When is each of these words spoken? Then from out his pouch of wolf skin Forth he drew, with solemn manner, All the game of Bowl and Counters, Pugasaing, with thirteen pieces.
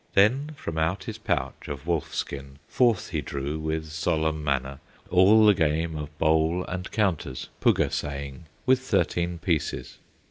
Then 0.15 0.55
from 0.55 0.79
out 0.79 1.03
his 1.03 1.19
pouch 1.19 1.67
of 1.67 1.85
wolf 1.85 2.11
skin 2.15 2.57
Forth 2.67 3.09
he 3.11 3.21
drew, 3.21 3.59
with 3.59 3.91
solemn 3.91 4.43
manner, 4.43 4.79
All 5.11 5.45
the 5.45 5.53
game 5.53 5.95
of 5.95 6.17
Bowl 6.17 6.65
and 6.67 6.91
Counters, 6.91 7.49
Pugasaing, 7.61 8.45
with 8.65 8.79
thirteen 8.79 9.37
pieces. 9.37 9.99